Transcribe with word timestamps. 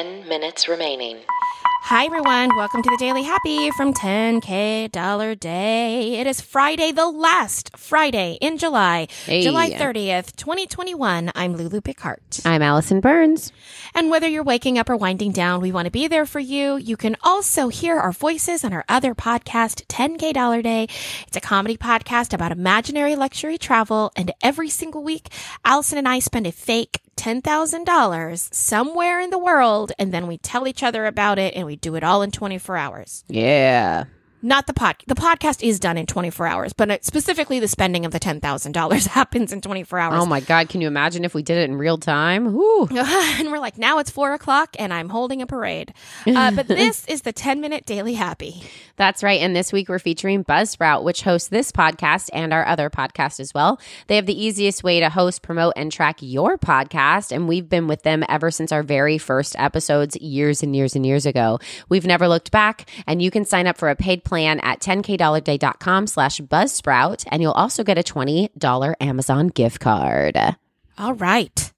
10 0.00 0.26
minutes 0.26 0.66
remaining. 0.66 1.18
Hi, 1.82 2.06
everyone. 2.06 2.56
Welcome 2.56 2.82
to 2.82 2.88
the 2.88 2.96
Daily 2.96 3.22
Happy 3.22 3.70
from 3.72 3.92
10K 3.92 4.90
Dollar 4.90 5.34
Day. 5.34 6.18
It 6.18 6.26
is 6.26 6.40
Friday, 6.40 6.90
the 6.90 7.08
last 7.10 7.76
Friday 7.76 8.38
in 8.40 8.56
July, 8.56 9.08
Hey. 9.26 9.42
July 9.42 9.68
30th, 9.68 10.36
2021. 10.36 11.30
I'm 11.34 11.54
Lulu 11.54 11.82
Picard. 11.82 12.20
I'm 12.46 12.62
Allison 12.62 13.00
Burns. 13.00 13.52
And 13.94 14.10
whether 14.10 14.26
you're 14.26 14.42
waking 14.42 14.78
up 14.78 14.88
or 14.88 14.96
winding 14.96 15.32
down, 15.32 15.60
we 15.60 15.70
want 15.72 15.84
to 15.84 15.90
be 15.90 16.08
there 16.08 16.24
for 16.24 16.40
you. 16.40 16.76
You 16.78 16.96
can 16.96 17.16
also 17.22 17.68
hear 17.68 17.98
our 17.98 18.12
voices 18.12 18.64
on 18.64 18.72
our 18.72 18.86
other 18.88 19.14
podcast, 19.14 19.84
10K 19.88 20.32
Dollar 20.32 20.62
Day. 20.62 20.84
It's 21.26 21.36
a 21.36 21.42
comedy 21.42 21.76
podcast 21.76 22.32
about 22.32 22.52
imaginary 22.52 23.16
luxury 23.16 23.58
travel. 23.58 24.12
And 24.16 24.32
every 24.42 24.70
single 24.70 25.02
week, 25.02 25.28
Allison 25.62 25.98
and 25.98 26.08
I 26.08 26.20
spend 26.20 26.46
a 26.46 26.52
fake 26.52 27.00
$10,000 27.20 28.54
somewhere 28.54 29.20
in 29.20 29.30
the 29.30 29.38
world. 29.38 29.92
And 29.98 30.12
then 30.12 30.26
we 30.26 30.38
tell 30.38 30.66
each 30.66 30.82
other 30.82 31.04
about 31.04 31.38
it 31.38 31.54
and 31.54 31.66
we 31.66 31.76
do 31.76 31.94
it 31.96 32.02
all 32.02 32.22
in 32.22 32.30
24 32.30 32.76
hours. 32.76 33.24
Yeah. 33.28 34.04
Not 34.42 34.66
the 34.66 34.72
pod. 34.72 34.96
The 35.06 35.14
podcast 35.14 35.62
is 35.62 35.78
done 35.78 35.98
in 35.98 36.06
24 36.06 36.46
hours, 36.46 36.72
but 36.72 37.04
specifically 37.04 37.60
the 37.60 37.68
spending 37.68 38.06
of 38.06 38.12
the 38.12 38.20
$10,000 38.20 39.06
happens 39.08 39.52
in 39.52 39.60
24 39.60 39.98
hours. 39.98 40.22
Oh 40.22 40.26
my 40.26 40.40
God. 40.40 40.68
Can 40.70 40.80
you 40.80 40.86
imagine 40.86 41.24
if 41.24 41.34
we 41.34 41.42
did 41.42 41.58
it 41.58 41.68
in 41.68 41.76
real 41.76 41.98
time? 41.98 42.54
Woo. 42.54 42.86
and 42.90 43.50
we're 43.50 43.58
like, 43.58 43.76
now 43.76 43.98
it's 43.98 44.10
four 44.10 44.32
o'clock 44.32 44.74
and 44.78 44.94
I'm 44.94 45.10
holding 45.10 45.42
a 45.42 45.46
parade. 45.46 45.92
Uh, 46.26 46.52
but 46.52 46.68
this 46.68 47.06
is 47.06 47.22
the 47.22 47.32
10 47.32 47.60
minute 47.60 47.84
daily 47.84 48.14
happy. 48.14 48.62
That's 48.96 49.22
right. 49.22 49.40
And 49.40 49.54
this 49.54 49.72
week 49.72 49.88
we're 49.88 49.98
featuring 49.98 50.44
Buzzsprout, 50.44 51.02
which 51.02 51.22
hosts 51.22 51.48
this 51.48 51.70
podcast 51.70 52.30
and 52.32 52.52
our 52.52 52.66
other 52.66 52.88
podcast 52.88 53.40
as 53.40 53.52
well. 53.52 53.78
They 54.06 54.16
have 54.16 54.26
the 54.26 54.42
easiest 54.42 54.82
way 54.82 55.00
to 55.00 55.10
host, 55.10 55.42
promote, 55.42 55.74
and 55.76 55.92
track 55.92 56.18
your 56.20 56.56
podcast. 56.56 57.32
And 57.32 57.46
we've 57.46 57.68
been 57.68 57.88
with 57.88 58.02
them 58.02 58.24
ever 58.28 58.50
since 58.50 58.72
our 58.72 58.82
very 58.82 59.18
first 59.18 59.54
episodes 59.58 60.16
years 60.16 60.62
and 60.62 60.74
years 60.74 60.96
and 60.96 61.04
years 61.04 61.26
ago. 61.26 61.58
We've 61.88 62.06
never 62.06 62.26
looked 62.26 62.50
back. 62.50 62.88
And 63.06 63.20
you 63.20 63.30
can 63.30 63.44
sign 63.44 63.66
up 63.66 63.76
for 63.76 63.90
a 63.90 63.96
paid 63.96 64.24
plan 64.30 64.58
at 64.60 64.80
10kdollarday.com 64.80 66.06
slash 66.06 66.40
buzzsprout. 66.40 67.24
And 67.30 67.42
you'll 67.42 67.52
also 67.52 67.84
get 67.84 67.98
a 67.98 68.02
$20 68.02 68.94
Amazon 69.00 69.48
gift 69.48 69.80
card. 69.80 70.38
All 70.96 71.14
right. 71.14 71.72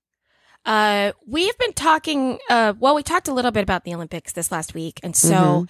Uh, 0.65 1.11
we've 1.27 1.59
been 1.59 1.73
talking, 1.73 2.39
uh, 2.49 2.75
well, 2.79 2.95
we 2.95 3.03
talked 3.03 3.27
a 3.29 3.35
little 3.35 3.51
bit 3.51 3.63
about 3.65 3.85
the 3.85 3.95
Olympics 3.95 4.33
this 4.33 4.53
last 4.53 4.75
week. 4.75 5.01
And 5.03 5.17
so 5.17 5.35
Mm-hmm. 5.35 5.65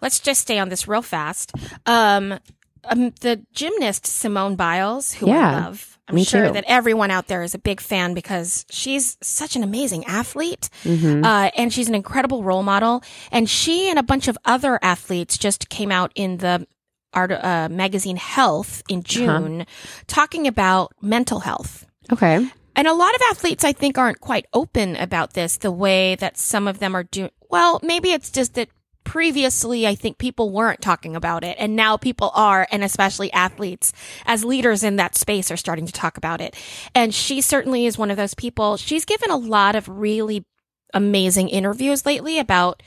let's 0.00 0.20
just 0.20 0.40
stay 0.40 0.58
on 0.58 0.70
this 0.70 0.88
real 0.88 1.02
fast. 1.02 1.52
Um, 1.84 2.38
um, 2.84 3.12
the 3.20 3.44
gymnast 3.52 4.06
Simone 4.06 4.56
Biles, 4.56 5.12
who 5.12 5.26
Yeah, 5.26 5.50
I 5.50 5.60
love, 5.66 5.97
I'm 6.08 6.14
me 6.14 6.24
sure 6.24 6.46
too. 6.46 6.52
that 6.52 6.64
everyone 6.66 7.10
out 7.10 7.26
there 7.26 7.42
is 7.42 7.54
a 7.54 7.58
big 7.58 7.80
fan 7.80 8.14
because 8.14 8.64
she's 8.70 9.16
such 9.22 9.56
an 9.56 9.62
amazing 9.62 10.04
athlete. 10.06 10.68
Mm-hmm. 10.84 11.24
Uh, 11.24 11.50
and 11.56 11.72
she's 11.72 11.88
an 11.88 11.94
incredible 11.94 12.42
role 12.42 12.62
model. 12.62 13.02
And 13.30 13.48
she 13.48 13.90
and 13.90 13.98
a 13.98 14.02
bunch 14.02 14.28
of 14.28 14.38
other 14.44 14.78
athletes 14.82 15.36
just 15.36 15.68
came 15.68 15.92
out 15.92 16.12
in 16.14 16.38
the 16.38 16.66
art, 17.12 17.32
uh, 17.32 17.68
magazine 17.70 18.16
Health 18.16 18.82
in 18.88 19.02
June 19.02 19.66
talking 20.06 20.46
about 20.46 20.92
mental 21.00 21.40
health. 21.40 21.86
Okay. 22.12 22.46
And 22.76 22.86
a 22.86 22.94
lot 22.94 23.14
of 23.14 23.20
athletes, 23.30 23.64
I 23.64 23.72
think, 23.72 23.98
aren't 23.98 24.20
quite 24.20 24.46
open 24.52 24.94
about 24.96 25.32
this 25.32 25.56
the 25.56 25.72
way 25.72 26.14
that 26.16 26.38
some 26.38 26.68
of 26.68 26.78
them 26.78 26.94
are 26.94 27.02
doing. 27.02 27.30
Well, 27.50 27.80
maybe 27.82 28.12
it's 28.12 28.30
just 28.30 28.54
that 28.54 28.68
previously, 29.08 29.86
I 29.86 29.94
think 29.94 30.18
people 30.18 30.50
weren't 30.50 30.82
talking 30.82 31.16
about 31.16 31.42
it 31.42 31.56
and 31.58 31.74
now 31.74 31.96
people 31.96 32.30
are. 32.34 32.68
And 32.70 32.84
especially 32.84 33.32
athletes 33.32 33.92
as 34.26 34.44
leaders 34.44 34.84
in 34.84 34.96
that 34.96 35.16
space 35.16 35.50
are 35.50 35.56
starting 35.56 35.86
to 35.86 35.92
talk 35.92 36.18
about 36.18 36.42
it. 36.42 36.54
And 36.94 37.14
she 37.14 37.40
certainly 37.40 37.86
is 37.86 37.96
one 37.96 38.10
of 38.10 38.18
those 38.18 38.34
people. 38.34 38.76
She's 38.76 39.06
given 39.06 39.30
a 39.30 39.36
lot 39.36 39.74
of 39.76 39.88
really 39.88 40.44
amazing 40.92 41.48
interviews 41.48 42.04
lately 42.04 42.38
about, 42.38 42.82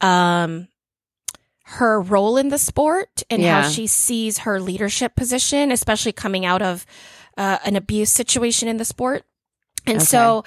um, 0.00 0.68
her 1.66 1.98
role 1.98 2.36
in 2.36 2.50
the 2.50 2.58
sport 2.58 3.22
and 3.30 3.40
how 3.42 3.62
she 3.62 3.86
sees 3.86 4.38
her 4.40 4.60
leadership 4.60 5.16
position, 5.16 5.72
especially 5.72 6.12
coming 6.12 6.44
out 6.44 6.60
of 6.60 6.84
uh, 7.38 7.56
an 7.64 7.74
abuse 7.74 8.10
situation 8.12 8.68
in 8.68 8.76
the 8.76 8.84
sport. 8.84 9.24
And 9.86 9.96
Okay. 9.96 10.04
so 10.04 10.44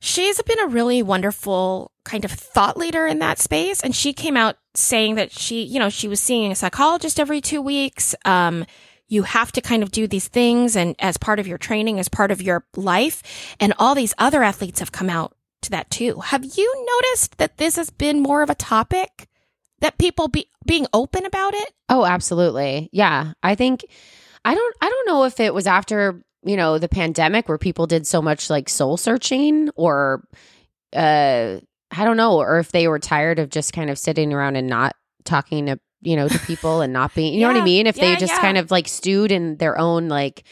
she's 0.00 0.40
been 0.42 0.60
a 0.60 0.66
really 0.66 1.02
wonderful 1.02 1.92
kind 2.04 2.24
of 2.24 2.30
thought 2.30 2.76
leader 2.76 3.06
in 3.06 3.18
that 3.18 3.38
space. 3.38 3.80
And 3.80 3.94
she 3.94 4.12
came 4.12 4.36
out 4.36 4.56
saying 4.74 5.16
that 5.16 5.32
she, 5.32 5.62
you 5.62 5.78
know, 5.78 5.88
she 5.90 6.08
was 6.08 6.20
seeing 6.20 6.52
a 6.52 6.56
psychologist 6.56 7.20
every 7.20 7.40
two 7.40 7.60
weeks. 7.60 8.14
Um, 8.24 8.64
you 9.08 9.22
have 9.22 9.52
to 9.52 9.60
kind 9.60 9.82
of 9.82 9.90
do 9.90 10.06
these 10.06 10.28
things 10.28 10.76
and 10.76 10.94
as 10.98 11.16
part 11.16 11.40
of 11.40 11.46
your 11.46 11.58
training, 11.58 11.98
as 11.98 12.08
part 12.08 12.30
of 12.30 12.42
your 12.42 12.64
life. 12.76 13.56
And 13.58 13.72
all 13.78 13.94
these 13.94 14.14
other 14.18 14.42
athletes 14.42 14.80
have 14.80 14.92
come 14.92 15.10
out 15.10 15.34
to 15.62 15.70
that 15.70 15.90
too. 15.90 16.20
Have 16.20 16.44
you 16.44 16.86
noticed 16.96 17.38
that 17.38 17.56
this 17.56 17.76
has 17.76 17.90
been 17.90 18.20
more 18.20 18.42
of 18.42 18.50
a 18.50 18.54
topic? 18.54 19.28
That 19.80 19.96
people 19.96 20.26
be 20.26 20.50
being 20.66 20.86
open 20.92 21.24
about 21.24 21.54
it? 21.54 21.72
Oh, 21.88 22.04
absolutely. 22.04 22.90
Yeah. 22.92 23.32
I 23.42 23.54
think 23.54 23.84
I 24.44 24.54
don't 24.54 24.76
I 24.80 24.88
don't 24.88 25.06
know 25.06 25.24
if 25.24 25.40
it 25.40 25.54
was 25.54 25.66
after, 25.66 26.22
you 26.44 26.56
know, 26.56 26.78
the 26.78 26.88
pandemic 26.88 27.48
where 27.48 27.58
people 27.58 27.86
did 27.86 28.06
so 28.06 28.22
much 28.22 28.50
like 28.50 28.68
soul 28.68 28.96
searching 28.96 29.70
or 29.74 30.26
uh 30.94 31.58
I 31.90 32.04
don't 32.04 32.16
know, 32.18 32.38
or 32.38 32.58
if 32.58 32.70
they 32.70 32.86
were 32.86 32.98
tired 32.98 33.38
of 33.38 33.48
just 33.48 33.72
kind 33.72 33.88
of 33.88 33.98
sitting 33.98 34.32
around 34.32 34.56
and 34.56 34.66
not 34.66 34.94
talking 35.24 35.66
to, 35.66 35.80
you 36.02 36.16
know, 36.16 36.28
to 36.28 36.38
people 36.40 36.82
and 36.82 36.92
not 36.92 37.14
being, 37.14 37.32
you 37.32 37.40
know 37.40 37.48
what 37.48 37.56
I 37.56 37.64
mean? 37.64 37.86
If 37.86 37.96
they 37.96 38.14
just 38.16 38.34
yeah. 38.34 38.40
kind 38.40 38.58
of 38.58 38.70
like 38.70 38.88
stewed 38.88 39.32
in 39.32 39.56
their 39.56 39.78
own 39.78 40.08
like 40.08 40.44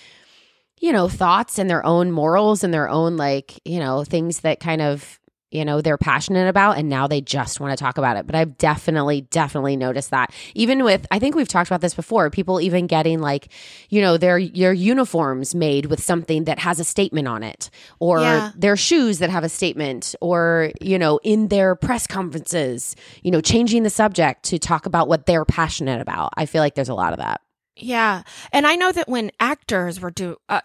you 0.80 0.92
know, 0.92 1.08
thoughts 1.08 1.58
and 1.58 1.70
their 1.70 1.84
own 1.84 2.10
morals 2.10 2.62
and 2.62 2.72
their 2.72 2.88
own 2.88 3.16
like, 3.16 3.58
you 3.64 3.78
know, 3.78 4.04
things 4.04 4.40
that 4.40 4.60
kind 4.60 4.82
of 4.82 5.18
you 5.56 5.64
know 5.64 5.80
they're 5.80 5.98
passionate 5.98 6.48
about 6.48 6.76
and 6.78 6.88
now 6.88 7.06
they 7.06 7.20
just 7.20 7.58
want 7.60 7.76
to 7.76 7.82
talk 7.82 7.96
about 7.98 8.16
it 8.16 8.26
but 8.26 8.34
i've 8.36 8.56
definitely 8.58 9.22
definitely 9.22 9.76
noticed 9.76 10.10
that 10.10 10.32
even 10.54 10.84
with 10.84 11.06
i 11.10 11.18
think 11.18 11.34
we've 11.34 11.48
talked 11.48 11.68
about 11.68 11.80
this 11.80 11.94
before 11.94 12.28
people 12.30 12.60
even 12.60 12.86
getting 12.86 13.20
like 13.20 13.48
you 13.88 14.00
know 14.00 14.16
their 14.16 14.40
their 14.48 14.72
uniforms 14.72 15.54
made 15.54 15.86
with 15.86 16.02
something 16.02 16.44
that 16.44 16.58
has 16.58 16.78
a 16.78 16.84
statement 16.84 17.26
on 17.26 17.42
it 17.42 17.70
or 17.98 18.20
Yeah. 18.20 18.52
their 18.54 18.76
shoes 18.76 19.18
that 19.18 19.30
have 19.30 19.42
a 19.44 19.48
statement 19.48 20.14
or 20.20 20.72
you 20.80 20.98
know 20.98 21.18
in 21.24 21.48
their 21.48 21.74
press 21.74 22.06
conferences 22.06 22.94
you 23.22 23.30
know 23.30 23.40
changing 23.40 23.82
the 23.82 23.90
subject 23.90 24.42
to 24.44 24.58
talk 24.58 24.86
about 24.86 25.08
what 25.08 25.26
they're 25.26 25.44
passionate 25.46 26.00
about 26.00 26.32
i 26.36 26.44
feel 26.46 26.60
like 26.62 26.74
there's 26.74 26.88
a 26.90 26.94
lot 26.94 27.12
of 27.12 27.18
that 27.18 27.40
Yeah. 27.78 28.22
And 28.52 28.66
I 28.66 28.74
know 28.76 28.90
that 28.92 29.06
when 29.08 29.30
actors 29.38 30.00
were 30.00 30.10
do, 30.10 30.36
uh, 30.48 30.60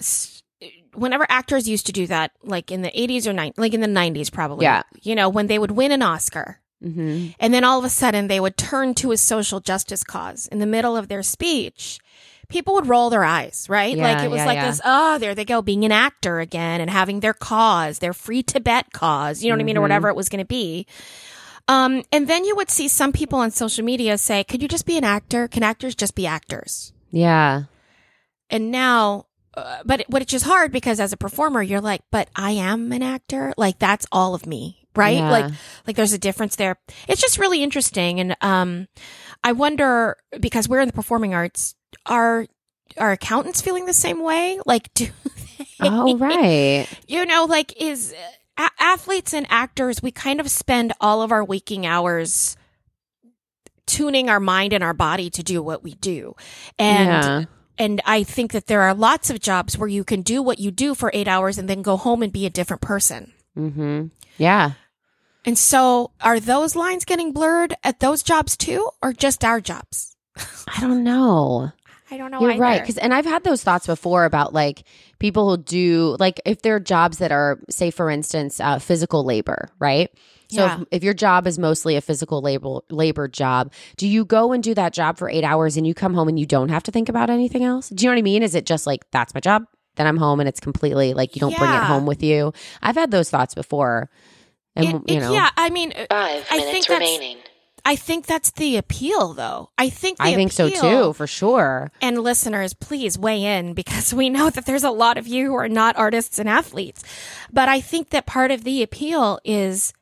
whenever 0.93 1.25
actors 1.29 1.67
used 1.67 1.85
to 1.87 1.91
do 1.91 2.07
that, 2.07 2.31
like 2.43 2.71
in 2.71 2.81
the 2.81 2.91
80s 2.91 3.25
or 3.25 3.33
90s, 3.33 3.53
like 3.57 3.73
in 3.73 3.81
the 3.81 3.87
90s 3.87 4.31
probably. 4.31 4.65
Yeah. 4.65 4.83
You 5.01 5.15
know, 5.15 5.29
when 5.29 5.47
they 5.47 5.59
would 5.59 5.71
win 5.71 5.91
an 5.91 6.01
Oscar 6.01 6.59
mm-hmm. 6.83 7.29
and 7.39 7.53
then 7.53 7.63
all 7.63 7.79
of 7.79 7.85
a 7.85 7.89
sudden 7.89 8.27
they 8.27 8.39
would 8.39 8.57
turn 8.57 8.93
to 8.95 9.11
a 9.11 9.17
social 9.17 9.59
justice 9.59 10.03
cause 10.03 10.47
in 10.47 10.59
the 10.59 10.65
middle 10.65 10.97
of 10.97 11.07
their 11.07 11.23
speech. 11.23 11.99
People 12.49 12.73
would 12.73 12.87
roll 12.87 13.09
their 13.09 13.23
eyes, 13.23 13.67
right? 13.69 13.95
Yeah, 13.95 14.03
like 14.03 14.23
it 14.25 14.29
was 14.29 14.39
yeah, 14.39 14.45
like 14.45 14.55
yeah. 14.57 14.67
this, 14.67 14.81
oh, 14.83 15.17
there 15.19 15.33
they 15.33 15.45
go, 15.45 15.61
being 15.61 15.85
an 15.85 15.93
actor 15.93 16.41
again 16.41 16.81
and 16.81 16.89
having 16.89 17.21
their 17.21 17.33
cause, 17.33 17.99
their 17.99 18.11
free 18.13 18.43
Tibet 18.43 18.91
cause, 18.91 19.41
you 19.41 19.49
know 19.49 19.55
what 19.55 19.61
I 19.61 19.63
mean? 19.63 19.77
Or 19.77 19.79
Mhm. 19.79 19.83
whatever 19.83 20.09
it 20.09 20.17
was 20.17 20.27
going 20.27 20.43
to 20.43 20.45
be. 20.45 20.85
Um, 21.69 22.03
and 22.11 22.27
then 22.27 22.43
you 22.43 22.55
would 22.57 22.69
see 22.69 22.89
some 22.89 23.13
people 23.13 23.39
on 23.39 23.51
social 23.51 23.85
media 23.85 24.17
say, 24.17 24.43
could 24.43 24.61
you 24.61 24.67
just 24.67 24.85
be 24.85 24.97
an 24.97 25.05
actor? 25.05 25.47
Can 25.47 25.63
actors 25.63 25.95
just 25.95 26.15
be 26.15 26.27
actors? 26.27 26.91
yeah 27.13 27.63
and 28.49 28.71
now 28.71 29.25
uh, 29.55 29.79
but 29.85 30.05
which 30.09 30.33
is 30.33 30.43
hard 30.43 30.71
because 30.71 30.99
as 30.99 31.11
a 31.11 31.17
performer 31.17 31.61
you're 31.61 31.81
like 31.81 32.01
but 32.11 32.29
i 32.35 32.51
am 32.51 32.91
an 32.91 33.03
actor. 33.03 33.53
Like 33.57 33.79
that's 33.79 34.07
all 34.11 34.33
of 34.33 34.45
me 34.45 34.77
right? 34.95 35.17
Yeah. 35.17 35.31
like 35.31 35.53
like 35.87 35.95
there's 35.95 36.13
a 36.13 36.17
difference 36.17 36.55
there. 36.55 36.77
It's 37.07 37.21
just 37.21 37.37
really 37.37 37.63
interesting. 37.63 38.19
And 38.19 38.35
um 38.41 38.87
i 39.43 39.51
wonder 39.51 40.17
because 40.39 40.67
we're 40.69 40.81
in 40.81 40.87
the 40.87 40.93
performing 40.93 41.33
arts 41.33 41.75
are 42.05 42.45
are 42.97 43.11
accountants 43.11 43.61
feeling 43.61 43.85
the 43.85 43.93
same 43.93 44.21
way? 44.21 44.59
Like 44.65 44.93
do 44.93 45.07
they, 45.57 45.65
oh 45.81 46.17
right. 46.17 46.87
You 47.07 47.25
know 47.25 47.45
like 47.47 47.73
is 47.81 48.13
a- 48.57 48.69
athletes 48.79 49.33
and 49.33 49.47
actors 49.49 50.01
we 50.01 50.11
kind 50.11 50.39
of 50.39 50.49
spend 50.49 50.93
all 50.99 51.21
of 51.21 51.31
our 51.31 51.43
waking 51.43 51.85
hours 51.85 52.57
tuning 53.87 54.29
our 54.29 54.39
mind 54.39 54.73
and 54.73 54.83
our 54.83 54.93
body 54.93 55.29
to 55.29 55.43
do 55.43 55.61
what 55.61 55.83
we 55.83 55.95
do. 55.95 56.35
And 56.77 57.07
yeah 57.07 57.45
and 57.81 57.99
I 58.05 58.23
think 58.23 58.51
that 58.53 58.67
there 58.67 58.81
are 58.85 58.93
lots 58.93 59.29
of 59.31 59.39
jobs 59.41 59.77
where 59.77 59.89
you 59.89 60.03
can 60.03 60.21
do 60.21 60.43
what 60.43 60.59
you 60.59 60.69
do 60.71 60.93
for 60.93 61.09
eight 61.13 61.27
hours 61.27 61.57
and 61.57 61.67
then 61.67 61.81
go 61.81 61.97
home 61.97 62.21
and 62.23 62.31
be 62.31 62.45
a 62.45 62.49
different 62.59 62.81
person. 62.81 63.33
mm-hmm. 63.57 64.07
yeah 64.37 64.71
And 65.45 65.57
so 65.57 66.11
are 66.21 66.39
those 66.39 66.75
lines 66.75 67.05
getting 67.05 67.33
blurred 67.33 67.73
at 67.83 67.99
those 67.99 68.21
jobs 68.23 68.55
too, 68.55 68.89
or 69.01 69.13
just 69.13 69.43
our 69.43 69.59
jobs? 69.59 70.15
i 70.75 70.79
don't 70.79 71.03
know 71.03 71.71
I 72.11 72.17
don't 72.17 72.29
know. 72.31 72.41
You're 72.41 72.51
either. 72.51 72.61
right. 72.61 72.85
Cause, 72.85 72.97
and 72.97 73.13
I've 73.13 73.25
had 73.25 73.43
those 73.43 73.63
thoughts 73.63 73.87
before 73.87 74.25
about 74.25 74.53
like 74.53 74.83
people 75.19 75.49
who 75.49 75.57
do, 75.57 76.17
like, 76.19 76.41
if 76.45 76.61
there 76.61 76.75
are 76.75 76.79
jobs 76.79 77.19
that 77.19 77.31
are, 77.31 77.59
say, 77.69 77.89
for 77.89 78.09
instance, 78.09 78.59
uh, 78.59 78.79
physical 78.79 79.23
labor, 79.23 79.69
right? 79.79 80.09
So 80.49 80.65
Yeah. 80.65 80.81
if, 80.81 80.87
if 80.91 81.03
your 81.05 81.13
job 81.13 81.47
is 81.47 81.57
mostly 81.57 81.95
a 81.95 82.01
physical 82.01 82.41
labor 82.41 82.79
labor 82.89 83.29
job, 83.29 83.71
do 83.95 84.05
you 84.07 84.25
go 84.25 84.51
and 84.51 84.61
do 84.61 84.73
that 84.73 84.91
job 84.91 85.17
for 85.17 85.29
eight 85.29 85.45
hours 85.45 85.77
and 85.77 85.87
you 85.87 85.93
come 85.93 86.13
home 86.13 86.27
and 86.27 86.37
you 86.37 86.45
don't 86.45 86.67
have 86.69 86.83
to 86.83 86.91
think 86.91 87.07
about 87.07 87.29
anything 87.29 87.63
else? 87.63 87.87
Do 87.87 88.03
you 88.03 88.09
know 88.09 88.15
what 88.15 88.19
I 88.19 88.23
mean? 88.23 88.43
Is 88.43 88.53
it 88.55 88.65
just 88.65 88.85
like 88.85 89.09
that's 89.11 89.33
my 89.33 89.39
job? 89.39 89.63
Then 89.95 90.07
I'm 90.07 90.17
home 90.17 90.41
and 90.41 90.49
it's 90.49 90.59
completely 90.59 91.13
like 91.13 91.35
you 91.35 91.39
don't 91.39 91.55
bring 91.57 91.69
it 91.71 91.83
home 91.83 92.05
with 92.05 92.21
you. 92.23 92.51
I've 92.81 92.95
had 92.95 93.11
those 93.11 93.29
thoughts 93.29 93.53
before. 93.55 94.09
And 94.75 94.85
It- 94.85 94.93
you 95.11 95.17
it- 95.17 95.19
know, 95.21 95.33
yeah, 95.33 95.49
I 95.57 95.69
mean, 95.69 95.91
Five 95.91 96.07
I 96.09 96.57
minutes 96.57 96.71
think 96.71 96.87
that's- 96.87 96.99
remaining. 96.99 97.37
I 97.85 97.95
think 97.95 98.25
that's 98.25 98.51
the 98.51 98.77
appeal, 98.77 99.33
though. 99.33 99.69
I 99.77 99.89
think 99.89 100.17
the 100.17 100.25
I 100.25 100.35
think 100.35 100.51
so 100.51 100.69
too, 100.69 101.13
for 101.13 101.27
sure. 101.27 101.91
And 102.01 102.19
listeners, 102.19 102.73
please 102.73 103.17
weigh 103.17 103.43
in 103.43 103.73
because 103.73 104.13
we 104.13 104.29
know 104.29 104.49
that 104.49 104.65
there's 104.65 104.83
a 104.83 104.91
lot 104.91 105.17
of 105.17 105.27
you 105.27 105.47
who 105.47 105.55
are 105.55 105.69
not 105.69 105.97
artists 105.97 106.39
and 106.39 106.47
athletes. 106.47 107.03
But 107.51 107.69
I 107.69 107.81
think 107.81 108.09
that 108.09 108.25
part 108.25 108.51
of 108.51 108.63
the 108.63 108.83
appeal 108.83 109.39
is 109.43 109.93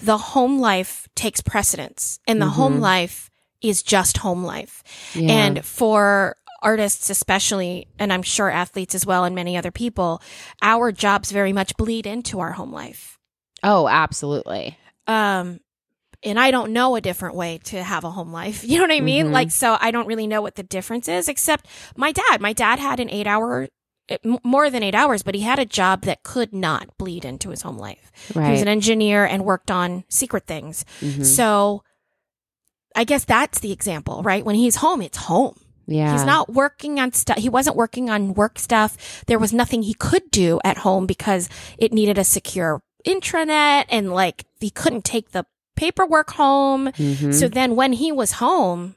the 0.00 0.18
home 0.18 0.58
life 0.58 1.08
takes 1.14 1.40
precedence 1.40 2.18
and 2.26 2.40
the 2.40 2.48
home 2.48 2.80
life 2.80 3.30
is 3.62 3.82
just 3.82 4.18
home 4.18 4.44
life. 4.44 4.82
Yeah. 5.14 5.32
And 5.32 5.64
for 5.64 6.36
artists, 6.62 7.10
especially, 7.10 7.88
and 7.98 8.12
I'm 8.12 8.22
sure 8.22 8.50
athletes 8.50 8.94
as 8.94 9.06
well, 9.06 9.24
and 9.24 9.34
many 9.34 9.56
other 9.56 9.70
people, 9.70 10.22
our 10.62 10.92
jobs 10.92 11.30
very 11.30 11.52
much 11.52 11.76
bleed 11.76 12.06
into 12.06 12.40
our 12.40 12.52
home 12.52 12.72
life. 12.72 13.18
oh, 13.62 13.88
absolutely. 13.88 14.78
Um, 15.06 15.60
and 16.24 16.38
I 16.40 16.50
don't 16.50 16.72
know 16.72 16.96
a 16.96 17.00
different 17.00 17.34
way 17.36 17.58
to 17.64 17.82
have 17.82 18.04
a 18.04 18.10
home 18.10 18.32
life. 18.32 18.64
You 18.68 18.78
know 18.78 18.84
what 18.84 18.92
I 18.92 19.00
mean? 19.00 19.26
Mhm. 19.26 19.32
Like, 19.32 19.50
so 19.50 19.76
I 19.80 19.90
don't 19.90 20.06
really 20.06 20.26
know 20.26 20.42
what 20.42 20.54
the 20.56 20.62
difference 20.62 21.06
is, 21.08 21.28
except 21.28 21.66
my 21.96 22.12
dad. 22.12 22.40
My 22.40 22.52
dad 22.52 22.78
had 22.78 22.98
an 23.00 23.10
eight 23.10 23.26
hour, 23.26 23.68
eh, 24.08 24.16
more 24.42 24.70
than 24.70 24.82
eight 24.82 24.94
hours, 24.94 25.22
but 25.22 25.34
he 25.34 25.42
had 25.42 25.58
a 25.58 25.64
job 25.66 26.02
that 26.02 26.22
could 26.22 26.52
not 26.52 26.96
bleed 26.98 27.24
into 27.24 27.50
his 27.50 27.62
home 27.62 27.78
life. 27.78 28.10
He 28.32 28.38
was 28.38 28.62
an 28.62 28.68
engineer 28.68 29.24
and 29.24 29.44
worked 29.44 29.70
on 29.70 30.04
secret 30.08 30.46
things. 30.46 30.84
Mhm. 31.00 31.24
So 31.24 31.82
I 32.96 33.04
guess 33.04 33.24
that's 33.24 33.58
the 33.60 33.72
example, 33.72 34.22
right? 34.22 34.44
When 34.44 34.54
he's 34.54 34.76
home, 34.76 35.02
it's 35.02 35.18
home. 35.18 35.58
Yeah. 35.86 36.12
He's 36.12 36.24
not 36.24 36.48
working 36.52 36.98
on 37.00 37.12
stuff. 37.12 37.36
He 37.38 37.48
wasn't 37.48 37.76
working 37.76 38.08
on 38.08 38.32
work 38.34 38.58
stuff. 38.58 39.22
There 39.26 39.38
was 39.38 39.52
nothing 39.52 39.82
he 39.82 39.94
could 39.94 40.30
do 40.30 40.58
at 40.64 40.78
home 40.78 41.06
because 41.06 41.48
it 41.76 41.92
needed 41.92 42.16
a 42.18 42.24
secure 42.24 42.82
intranet 43.06 43.84
and 43.90 44.12
like 44.12 44.44
he 44.60 44.70
couldn't 44.70 45.04
take 45.04 45.32
the 45.32 45.44
paperwork 45.76 46.30
home. 46.30 46.88
Mhm. 46.92 47.32
So 47.34 47.48
then 47.48 47.76
when 47.76 47.92
he 47.92 48.12
was 48.12 48.32
home, 48.32 48.96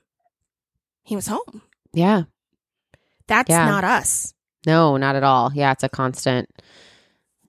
he 1.04 1.16
was 1.16 1.28
home. 1.28 1.62
yeah. 1.94 2.24
That's 3.28 3.50
Yeah. 3.50 3.66
not 3.66 3.84
us. 3.84 4.34
No, 4.66 4.96
not 4.98 5.16
at 5.18 5.24
all. 5.24 5.52
Yeah, 5.54 5.72
it's 5.74 5.84
a 5.84 5.90
constant. 5.90 6.50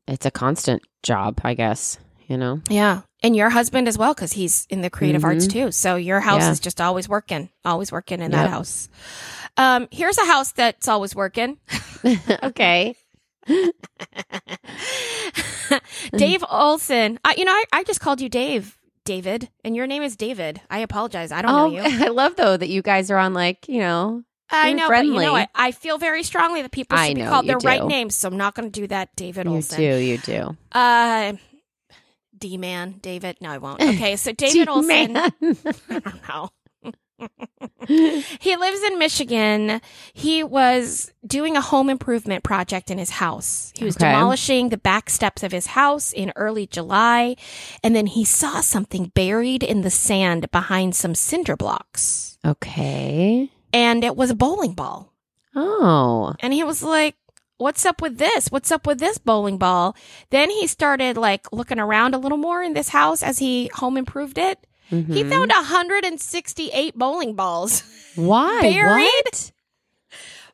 It's 0.09 0.27
a 0.27 0.31
constant 0.31 0.83
job, 1.05 1.41
I 1.45 1.55
guess. 1.55 1.99
You 2.27 2.37
know. 2.37 2.61
Yeah. 2.69 3.03
And 3.23 3.35
your 3.37 3.51
husband 3.51 3.87
as 3.89 3.97
well, 3.99 4.13
because 4.15 4.33
he's 4.33 4.67
in 4.71 4.81
the 4.83 4.91
creative 4.91 5.25
arts 5.25 5.47
Mhm. 5.47 5.53
too. 5.53 5.73
So 5.73 5.97
your 5.97 6.21
house 6.21 6.43
Yeah. 6.43 6.51
is 6.53 6.61
just 6.61 6.81
always 6.81 7.09
working, 7.09 7.49
always 7.65 7.91
working 7.93 8.21
in 8.21 8.31
that 8.33 8.49
house. 8.51 8.89
Um, 9.57 9.89
here's 9.91 10.19
a 10.19 10.25
house 10.25 10.53
that's 10.53 10.87
always 10.89 11.15
working. 11.17 11.59
okay. 12.45 12.95
Dave 16.17 16.45
Olson. 16.49 17.19
Uh, 17.25 17.33
you 17.37 17.45
know, 17.45 17.53
I, 17.53 17.65
I 17.73 17.83
just 17.85 18.01
called 18.01 18.21
you 18.21 18.29
Dave, 18.29 18.78
David, 19.09 19.49
and 19.65 19.75
your 19.75 19.87
name 19.87 20.03
is 20.03 20.17
David. 20.17 20.61
I 20.69 20.81
apologize. 20.81 21.33
I 21.33 21.41
don't 21.41 21.51
Oh, 21.51 21.69
know 21.71 21.83
you. 21.83 21.83
I 22.05 22.09
love 22.09 22.37
though 22.37 22.55
that 22.59 22.69
you 22.69 22.83
guys 22.83 23.11
are 23.11 23.17
on 23.17 23.33
like 23.33 23.67
you 23.67 23.81
know. 23.81 24.23
I 24.51 24.75
know, 24.75 24.87
but 24.89 25.05
you 25.07 25.13
know, 25.13 25.19
friendly. 25.19 25.27
I, 25.27 25.49
I 25.55 25.71
feel 25.73 25.97
very 25.97 26.23
strongly 26.23 26.61
that 26.61 26.71
people 26.73 26.99
I 26.99 27.09
should 27.09 27.15
be 27.17 27.23
know 27.23 27.31
called 27.31 27.47
you 27.47 27.49
their 27.59 27.59
right 27.59 27.85
names, 27.85 28.15
so 28.17 28.29
I'm 28.29 28.37
not 28.37 28.55
going 28.55 28.71
to 28.71 28.81
do 28.81 28.87
that, 28.89 29.17
David 29.17 29.47
You 29.47 29.53
Olson. 29.53 29.79
do. 29.81 29.97
You 29.97 30.19
do. 30.19 30.57
Uh, 30.73 31.33
D 32.37 32.59
man, 32.59 32.97
David. 33.01 33.39
No, 33.41 33.49
I 33.51 33.59
won't. 33.59 33.83
Okay, 33.83 34.17
so 34.17 34.33
David 34.37 34.69
Olson. 34.69 35.17
I 35.17 35.31
don't 35.91 36.29
know. 36.29 36.51
he 37.87 38.57
lives 38.57 38.83
in 38.83 38.99
Michigan. 38.99 39.81
He 40.13 40.43
was 40.45 41.13
doing 41.27 41.57
a 41.57 41.61
home 41.61 41.89
improvement 41.91 42.45
project 42.45 42.91
in 42.91 42.99
his 42.99 43.11
house. 43.11 43.73
He 43.77 43.85
was 43.85 43.97
Okay. 43.97 44.07
demolishing 44.11 44.69
the 44.69 44.77
back 44.79 45.11
steps 45.11 45.43
of 45.43 45.53
his 45.53 45.67
house 45.69 46.13
in 46.13 46.33
early 46.37 46.67
July, 46.67 47.37
and 47.83 47.95
then 47.97 48.07
he 48.07 48.25
saw 48.25 48.61
something 48.61 49.07
buried 49.15 49.63
in 49.63 49.83
the 49.83 49.91
sand 49.91 50.51
behind 50.51 50.95
some 50.95 51.15
cinder 51.15 51.57
blocks. 51.57 52.39
okay. 52.45 53.51
And 53.73 54.03
it 54.03 54.17
was 54.17 54.31
a 54.31 54.35
bowling 54.35 54.73
ball. 54.73 55.13
Oh. 55.55 56.35
And 56.41 56.53
he 56.55 56.65
was 56.65 56.83
like, 56.83 57.17
What's 57.59 57.85
up 57.85 58.01
with 58.01 58.19
this? 58.19 58.53
What's 58.53 58.71
up 58.71 58.87
with 58.87 59.01
this 59.01 59.19
bowling 59.19 59.59
ball? 59.59 59.97
Then 60.31 60.49
he 60.49 60.69
started 60.69 61.17
like 61.17 61.53
looking 61.53 61.81
around 61.81 62.15
a 62.15 62.19
little 62.19 62.39
more 62.39 62.63
in 62.63 62.73
this 62.73 62.91
house 62.91 63.21
as 63.21 63.41
he 63.41 63.69
home 63.75 63.97
improved 63.97 64.39
it. 64.39 64.65
He 64.89 64.97
Mhm. 65.23 65.29
found 65.31 65.53
168 65.53 66.97
bowling 66.97 67.35
balls. 67.35 67.83
Why? 68.17 68.61
buried? 68.63 69.13
What? 69.25 69.53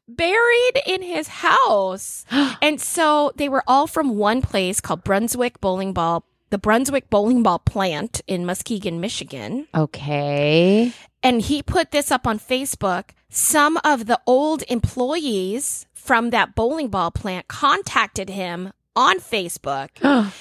buried 0.07 0.83
in 0.87 1.03
his 1.03 1.29
house. 1.29 2.25
and 2.63 2.81
so 2.81 3.33
they 3.37 3.49
were 3.49 3.63
all 3.67 3.87
from 3.87 4.17
one 4.19 4.43
place 4.43 4.81
called 4.81 5.05
Brunswick 5.05 5.61
Bowling 5.61 5.93
Ball, 5.93 6.25
the 6.51 6.59
Brunswick 6.59 7.09
Bowling 7.11 7.43
Ball 7.43 7.59
plant 7.59 8.21
in 8.27 8.45
Muskegon, 8.45 9.01
Michigan. 9.01 9.67
Okay. 9.75 10.93
And 11.23 11.41
he 11.41 11.63
put 11.63 11.91
this 11.91 12.11
up 12.11 12.27
on 12.27 12.39
Facebook. 12.39 13.11
Some 13.31 13.79
of 13.83 14.07
the 14.07 14.21
old 14.27 14.63
employees 14.69 15.87
from 15.95 16.31
that 16.31 16.55
bowling 16.55 16.89
ball 16.89 17.11
plant 17.11 17.49
contacted 17.49 18.29
him 18.29 18.73
on 18.95 19.19
Facebook. 19.21 19.89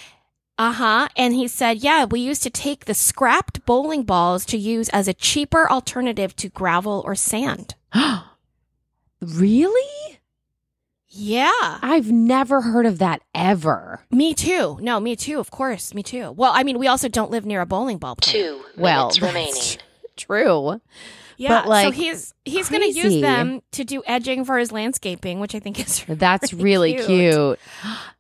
Uh 0.58 0.72
huh. 0.74 1.08
And 1.18 1.34
he 1.34 1.48
said, 1.48 1.80
Yeah, 1.80 2.06
we 2.06 2.20
used 2.20 2.44
to 2.44 2.50
take 2.50 2.86
the 2.86 2.94
scrapped 2.94 3.66
bowling 3.66 4.04
balls 4.04 4.46
to 4.48 4.58
use 4.58 4.90
as 4.90 5.08
a 5.08 5.14
cheaper 5.14 5.70
alternative 5.70 6.36
to 6.38 6.50
gravel 6.50 7.02
or 7.06 7.16
sand. 7.16 7.76
really? 9.22 10.20
Yeah. 11.10 11.52
I've 11.82 12.12
never 12.12 12.62
heard 12.62 12.86
of 12.86 12.98
that 13.00 13.22
ever. 13.36 14.02
Me 14.12 14.34
too. 14.34 14.78
No, 14.82 15.00
me 15.00 15.16
too. 15.16 15.40
Of 15.40 15.52
course, 15.52 15.94
me 15.94 16.02
too. 16.04 16.32
Well, 16.32 16.52
I 16.54 16.64
mean, 16.64 16.80
we 16.80 16.88
also 16.88 17.08
don't 17.08 17.32
live 17.32 17.46
near 17.46 17.62
a 17.62 17.66
bowling 17.66 17.98
ball 17.98 18.16
plant. 18.16 18.36
Two 18.36 18.62
Well, 18.78 19.10
minutes 19.12 19.20
that's 19.20 19.34
remaining. 19.34 19.78
True. 20.16 20.82
Yeah, 21.38 21.50
But, 21.50 21.68
like, 21.68 21.86
so 21.86 21.92
he's 21.92 22.34
he's 22.46 22.70
going 22.70 22.84
to 22.84 22.92
use 22.92 23.20
them 23.22 23.62
to 23.72 23.84
do 23.84 24.04
edging 24.06 24.46
for 24.46 24.58
his 24.60 24.72
landscaping, 24.72 25.40
which 25.40 25.56
I 25.56 25.60
think 25.60 25.80
is 25.80 26.06
That's 26.08 26.54
really 26.54 26.94
cute. 26.94 27.08
cute. 27.08 27.60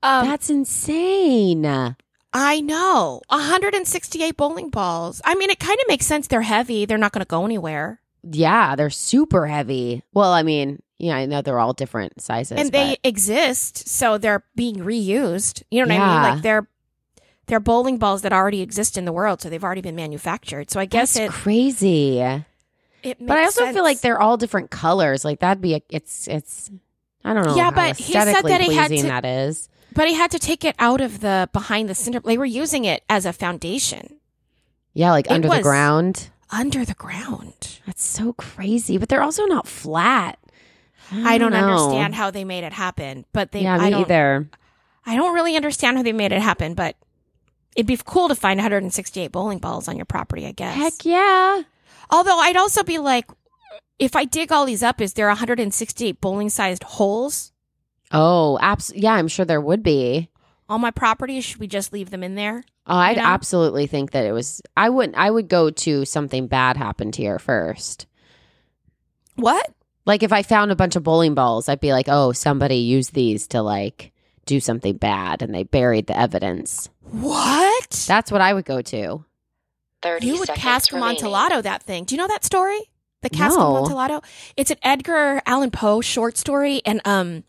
Um, 0.02 0.26
That's 0.28 0.50
insane. 0.50 1.96
I 2.34 2.62
know. 2.62 3.22
168 3.30 4.36
bowling 4.36 4.70
balls. 4.70 5.22
I 5.24 5.36
mean, 5.36 5.50
it 5.50 5.60
kind 5.60 5.80
of 5.80 5.88
makes 5.88 6.06
sense. 6.06 6.28
They're 6.28 6.42
heavy. 6.42 6.86
They're 6.86 6.98
not 6.98 7.12
going 7.12 7.24
to 7.24 7.28
go 7.28 7.46
anywhere. 7.46 8.02
Yeah, 8.24 8.76
they're 8.76 8.90
super 8.90 9.46
heavy. 9.48 10.02
Well, 10.14 10.32
I 10.32 10.44
mean, 10.44 10.82
yeah, 10.98 11.16
I 11.18 11.26
know 11.26 11.42
they're 11.42 11.60
all 11.60 11.74
different 11.74 12.22
sizes. 12.22 12.58
and 12.58 12.72
they 12.72 12.92
but- 12.92 13.00
exist, 13.10 13.88
so 13.88 14.18
they're 14.18 14.44
being 14.56 14.78
reused. 14.78 15.64
You 15.70 15.86
know 15.86 15.94
what 15.94 16.02
I 16.02 16.24
mean? 16.24 16.34
Like 16.36 16.42
they're 16.42 16.68
they're 17.48 17.60
bowling 17.60 17.98
balls 17.98 18.22
that 18.22 18.32
already 18.32 18.62
exist 18.62 18.98
in 18.98 19.04
the 19.04 19.12
world, 19.12 19.42
so 19.42 19.50
they've 19.50 19.64
already 19.64 19.82
been 19.82 19.98
manufactured. 19.98 20.72
So 20.72 20.80
I 20.80 20.86
guess 20.86 21.16
that's 21.16 21.36
it 21.36 21.42
crazy. 21.42 22.20
it 22.20 23.18
But 23.20 23.38
I 23.38 23.44
also 23.44 23.72
feel 23.74 23.84
like 23.84 24.00
they're 24.00 24.22
all 24.22 24.38
different 24.38 24.72
colors. 24.72 25.26
Like 25.26 25.42
that'd 25.42 25.62
be 25.62 25.76
a 25.76 25.82
it's 25.90 26.28
it's 26.30 26.72
I 27.26 27.34
don't 27.34 27.46
know. 27.46 27.58
Yeah, 27.58 27.72
but 27.72 27.98
he 27.98 28.14
said 28.14 28.26
that 28.42 28.62
he 28.62 28.74
had 28.74 28.88
to- 28.90 29.04
that 29.04 29.26
is. 29.26 29.68
But 29.94 30.08
he 30.08 30.16
had 30.16 30.32
to 30.32 30.40
take 30.40 30.64
it 30.64 30.76
out 30.80 31.02
of 31.02 31.20
the 31.22 31.50
behind 31.54 31.90
the 31.90 31.96
cinder. 31.96 32.20
They 32.20 32.38
were 32.38 32.46
using 32.46 32.86
it 32.86 33.04
as 33.10 33.26
a 33.26 33.34
foundation 33.34 34.20
Yeah, 34.94 35.12
like 35.12 35.28
It 35.28 35.32
under 35.32 35.50
the 35.50 35.62
ground. 35.62 36.30
under 36.52 36.86
the 36.86 36.94
ground. 36.94 37.80
That's 37.86 38.04
so 38.04 38.34
crazy. 38.34 38.98
But 38.98 39.10
they're 39.10 39.24
also 39.24 39.46
not 39.46 39.68
flat. 39.68 40.40
I 41.12 41.38
don't 41.38 41.52
know. 41.52 41.58
understand 41.58 42.16
how 42.16 42.32
they 42.32 42.44
made 42.44 42.64
it 42.64 42.74
happen, 42.74 43.26
but 43.34 43.52
they 43.52 43.62
yeah, 43.62 43.76
I 43.76 43.86
me 43.86 43.90
don't 43.92 44.02
either. 44.02 44.50
I 45.06 45.16
don't 45.16 45.34
really 45.36 45.56
understand 45.56 45.98
how 45.98 46.04
they 46.04 46.14
made 46.14 46.32
it 46.32 46.42
happen, 46.42 46.74
but 46.74 46.96
it'd 47.76 47.86
be 47.88 48.00
cool 48.04 48.30
to 48.30 48.36
find 48.36 48.58
168 48.58 49.32
bowling 49.32 49.60
balls 49.60 49.88
on 49.88 49.96
your 49.96 50.06
property, 50.06 50.46
I 50.48 50.54
guess. 50.54 50.76
Heck 50.76 51.06
yeah. 51.06 51.64
Although 52.10 52.40
I'd 52.40 52.56
also 52.58 52.84
be 52.84 52.98
like 52.98 53.30
if 54.00 54.16
I 54.16 54.26
dig 54.26 54.52
all 54.52 54.66
these 54.66 54.84
up, 54.84 55.00
is 55.02 55.14
there 55.14 55.28
168 55.28 56.20
bowling 56.20 56.50
sized 56.50 56.84
holes 56.84 57.53
Oh, 58.14 58.58
abs- 58.62 58.94
yeah, 58.96 59.14
I'm 59.14 59.28
sure 59.28 59.44
there 59.46 59.60
would 59.62 59.84
be. 59.84 60.30
All 60.70 60.80
my 60.80 60.92
property? 60.92 61.42
Should 61.42 61.60
we 61.60 61.68
just 61.68 61.92
leave 61.92 62.10
them 62.10 62.24
in 62.24 62.36
there? 62.36 62.64
Oh, 62.88 62.96
I'd 62.96 63.18
know? 63.18 63.24
absolutely 63.24 63.88
think 63.88 64.12
that 64.12 64.26
it 64.26 64.32
was. 64.32 64.62
I 64.78 64.90
wouldn't. 64.90 65.18
I 65.18 65.30
would 65.30 65.48
go 65.50 65.70
to 65.70 66.06
something 66.06 66.48
bad 66.48 66.78
happened 66.78 67.16
here 67.16 67.40
first. 67.40 68.06
What? 69.36 69.70
Like 70.06 70.24
if 70.24 70.32
I 70.34 70.44
found 70.44 70.72
a 70.72 70.76
bunch 70.76 70.96
of 70.96 71.04
bowling 71.04 71.34
balls, 71.34 71.68
I'd 71.70 71.80
be 71.80 71.92
like, 71.94 72.08
oh, 72.08 72.32
somebody 72.34 72.76
used 72.78 73.14
these 73.14 73.48
to 73.48 73.62
like 73.62 74.12
do 74.46 74.60
something 74.60 74.98
bad, 74.98 75.42
and 75.42 75.54
they 75.54 75.64
buried 75.64 76.08
the 76.08 76.18
evidence. 76.18 76.90
What? 77.02 78.06
That's 78.08 78.32
what 78.32 78.42
I 78.42 78.54
would 78.54 78.66
go 78.66 78.82
to. 78.82 79.24
30 80.02 80.26
you 80.28 80.34
would 80.38 80.48
seconds 80.48 80.64
cast 80.64 80.92
remaining. 80.92 81.62
That 81.62 81.84
thing. 81.84 82.04
Do 82.04 82.16
you 82.16 82.22
know 82.22 82.28
that 82.28 82.44
story? 82.44 82.80
The 83.22 83.30
Cask 83.30 83.58
No. 83.58 83.78
Amontillado? 83.78 84.22
It's 84.58 84.70
an 84.70 84.78
Edgar 84.84 85.42
Allan 85.46 85.72
Poe 85.72 86.02
short 86.02 86.38
story 86.38 86.82
and 86.86 87.00
um 87.06 87.46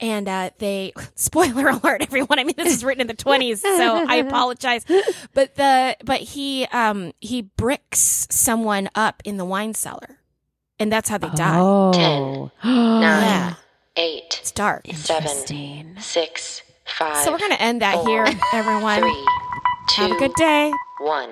and 0.00 0.28
uh 0.28 0.50
they 0.58 0.92
spoiler 1.14 1.68
alert 1.68 2.02
everyone. 2.02 2.38
I 2.38 2.44
mean 2.44 2.54
this 2.56 2.74
is 2.74 2.84
written 2.84 3.00
in 3.02 3.06
the 3.06 3.14
20s, 3.14 3.58
so 3.58 4.04
I 4.08 4.16
apologize. 4.26 4.84
But 5.34 5.54
the 5.56 5.96
but 6.04 6.20
he 6.20 6.66
um 6.72 7.12
he 7.20 7.42
bricks 7.42 8.26
someone 8.30 8.88
up 8.94 9.22
in 9.24 9.36
the 9.36 9.44
wine 9.44 9.74
cellar. 9.74 10.18
And 10.78 10.90
that's 10.90 11.10
how 11.10 11.18
they 11.18 11.28
die. 11.28 11.58
Oh, 11.60 12.50
Nine, 12.64 13.02
Yeah. 13.02 13.54
eight, 13.96 14.38
It's 14.40 14.50
dark. 14.50 14.86
seven, 14.94 15.96
six, 16.00 16.62
five, 16.86 17.18
So 17.18 17.30
we're 17.30 17.36
going 17.38 17.50
to 17.50 17.60
end 17.60 17.82
that 17.82 17.96
four, 17.96 18.06
here 18.06 18.26
everyone. 18.54 19.00
three, 19.00 19.26
Have 19.96 20.12
a 20.12 20.14
good 20.18 20.32
day. 20.36 20.72
One. 21.00 21.28